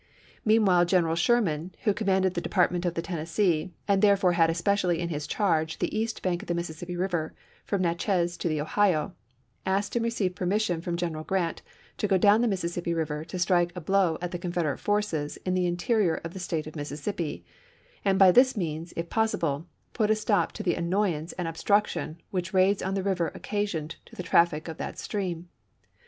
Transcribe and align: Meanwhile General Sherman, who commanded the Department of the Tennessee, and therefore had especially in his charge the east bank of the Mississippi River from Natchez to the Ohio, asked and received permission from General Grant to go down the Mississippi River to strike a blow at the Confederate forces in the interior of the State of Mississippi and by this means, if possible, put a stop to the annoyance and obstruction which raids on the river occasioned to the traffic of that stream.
Meanwhile 0.43 0.85
General 0.85 1.15
Sherman, 1.15 1.75
who 1.83 1.93
commanded 1.93 2.33
the 2.33 2.41
Department 2.41 2.87
of 2.87 2.95
the 2.95 3.03
Tennessee, 3.03 3.71
and 3.87 4.01
therefore 4.01 4.31
had 4.31 4.49
especially 4.49 4.99
in 4.99 5.09
his 5.09 5.27
charge 5.27 5.77
the 5.77 5.95
east 5.95 6.23
bank 6.23 6.41
of 6.41 6.47
the 6.47 6.55
Mississippi 6.55 6.97
River 6.97 7.35
from 7.65 7.83
Natchez 7.83 8.35
to 8.37 8.47
the 8.49 8.59
Ohio, 8.59 9.13
asked 9.63 9.95
and 9.95 10.03
received 10.03 10.35
permission 10.35 10.81
from 10.81 10.97
General 10.97 11.23
Grant 11.23 11.61
to 11.97 12.07
go 12.07 12.17
down 12.17 12.41
the 12.41 12.47
Mississippi 12.47 12.95
River 12.95 13.23
to 13.25 13.37
strike 13.37 13.71
a 13.75 13.79
blow 13.79 14.17
at 14.23 14.31
the 14.31 14.39
Confederate 14.39 14.79
forces 14.79 15.37
in 15.45 15.53
the 15.53 15.67
interior 15.67 16.15
of 16.23 16.33
the 16.33 16.39
State 16.39 16.65
of 16.65 16.75
Mississippi 16.75 17.45
and 18.03 18.17
by 18.17 18.31
this 18.31 18.57
means, 18.57 18.95
if 18.97 19.07
possible, 19.07 19.67
put 19.93 20.09
a 20.09 20.15
stop 20.15 20.51
to 20.53 20.63
the 20.63 20.73
annoyance 20.73 21.31
and 21.33 21.47
obstruction 21.47 22.19
which 22.31 22.55
raids 22.55 22.81
on 22.81 22.95
the 22.95 23.03
river 23.03 23.31
occasioned 23.35 23.97
to 24.07 24.15
the 24.15 24.23
traffic 24.23 24.67
of 24.67 24.77
that 24.77 24.97
stream. 24.97 25.49